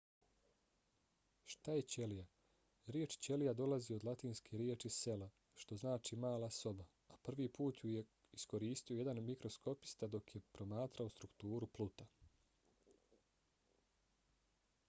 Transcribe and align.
šta 1.53 1.73
je 1.73 1.81
ćelija? 1.95 2.23
riječ 2.95 3.17
ćelija 3.27 3.51
dolazi 3.59 3.93
od 3.97 4.05
latinske 4.09 4.57
riječi 4.61 4.91
cella 4.95 5.27
što 5.65 5.77
znači 5.83 6.17
mala 6.25 6.49
soba 6.61 6.87
a 7.07 7.19
prvi 7.29 7.47
put 7.59 7.83
ju 7.83 7.91
je 7.93 8.03
iskoristio 8.39 8.97
jedan 9.01 9.23
mikroskopista 9.29 10.11
dok 10.19 10.35
je 10.39 10.43
promatrao 10.59 11.15
strukturu 11.19 11.69
pluta 11.79 12.09